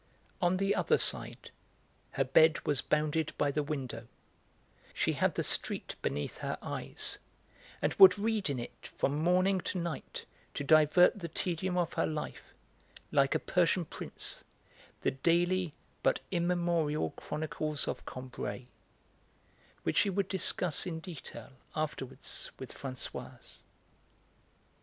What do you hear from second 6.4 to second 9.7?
eyes, and would read in it from morning